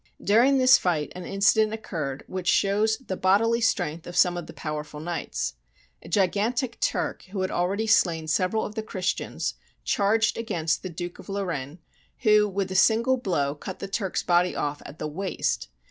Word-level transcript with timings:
During 0.23 0.57
this 0.57 0.79
fight 0.79 1.11
an 1.15 1.25
incident 1.27 1.73
occurred 1.73 2.23
which 2.25 2.47
shows 2.49 2.97
the 3.05 3.15
bodily 3.15 3.61
strength 3.61 4.07
of 4.07 4.17
some 4.17 4.35
of 4.35 4.47
these 4.47 4.55
powerful 4.55 4.99
knights. 4.99 5.53
A 6.01 6.09
gigantic 6.09 6.79
Turk, 6.79 7.25
who 7.25 7.41
had 7.41 7.51
already 7.51 7.85
slain 7.85 8.27
several 8.27 8.65
of 8.65 8.73
the 8.73 8.81
Christians, 8.81 9.53
charged 9.83 10.39
against 10.39 10.81
the 10.81 10.89
Duke 10.89 11.19
of 11.19 11.29
Lorraine, 11.29 11.77
who, 12.21 12.49
with 12.49 12.71
a 12.71 12.75
single 12.75 13.17
blow, 13.17 13.53
cut 13.53 13.77
the 13.77 13.87
Turk's 13.87 14.23
body 14.23 14.55
off 14.55 14.81
at 14.87 14.97
the 14.97 15.07
waist. 15.07 15.67